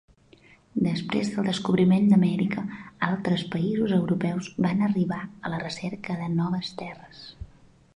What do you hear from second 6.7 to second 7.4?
terres.